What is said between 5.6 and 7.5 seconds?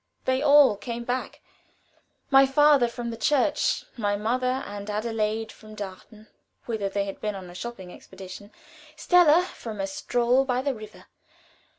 Darton, whither they had been